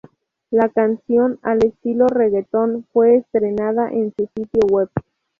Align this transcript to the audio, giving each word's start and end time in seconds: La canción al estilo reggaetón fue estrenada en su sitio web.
La 0.49 0.67
canción 0.69 1.37
al 1.43 1.59
estilo 1.63 2.07
reggaetón 2.07 2.87
fue 2.91 3.17
estrenada 3.17 3.91
en 3.91 4.11
su 4.17 4.27
sitio 4.35 4.61
web. 4.67 4.89